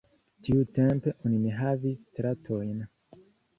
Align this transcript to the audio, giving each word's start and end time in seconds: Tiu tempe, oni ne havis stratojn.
Tiu 0.45 0.63
tempe, 0.77 1.13
oni 1.29 1.43
ne 1.45 1.53
havis 1.59 2.01
stratojn. 2.09 2.83